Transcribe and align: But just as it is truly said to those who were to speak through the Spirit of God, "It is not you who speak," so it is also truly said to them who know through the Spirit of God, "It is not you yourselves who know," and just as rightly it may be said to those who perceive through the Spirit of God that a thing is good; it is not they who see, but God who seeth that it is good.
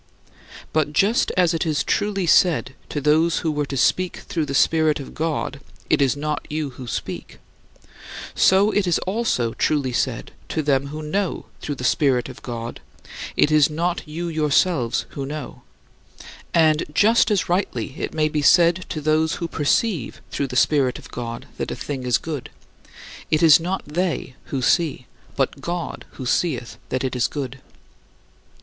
But 0.73 0.93
just 0.93 1.31
as 1.37 1.53
it 1.53 1.63
is 1.63 1.83
truly 1.83 2.25
said 2.25 2.73
to 2.89 2.99
those 2.99 3.41
who 3.45 3.51
were 3.51 3.67
to 3.67 3.77
speak 3.77 4.17
through 4.21 4.47
the 4.47 4.55
Spirit 4.55 4.99
of 4.99 5.13
God, 5.13 5.59
"It 5.91 6.01
is 6.01 6.17
not 6.17 6.43
you 6.49 6.71
who 6.71 6.87
speak," 6.87 7.37
so 8.33 8.71
it 8.71 8.87
is 8.87 8.97
also 9.05 9.53
truly 9.53 9.93
said 9.93 10.31
to 10.49 10.63
them 10.63 10.87
who 10.87 11.03
know 11.03 11.45
through 11.61 11.75
the 11.75 11.83
Spirit 11.83 12.29
of 12.29 12.41
God, 12.41 12.79
"It 13.37 13.51
is 13.51 13.69
not 13.69 14.01
you 14.07 14.27
yourselves 14.27 15.05
who 15.09 15.23
know," 15.23 15.61
and 16.51 16.83
just 16.91 17.29
as 17.29 17.47
rightly 17.47 17.93
it 17.99 18.11
may 18.11 18.27
be 18.27 18.41
said 18.41 18.87
to 18.89 19.01
those 19.01 19.33
who 19.35 19.47
perceive 19.47 20.19
through 20.31 20.47
the 20.47 20.55
Spirit 20.55 20.97
of 20.97 21.11
God 21.11 21.45
that 21.59 21.69
a 21.69 21.75
thing 21.75 22.05
is 22.07 22.17
good; 22.17 22.49
it 23.29 23.43
is 23.43 23.59
not 23.59 23.83
they 23.85 24.33
who 24.45 24.63
see, 24.63 25.05
but 25.35 25.61
God 25.61 26.05
who 26.13 26.25
seeth 26.25 26.79
that 26.89 27.03
it 27.03 27.15
is 27.15 27.27
good. 27.27 27.59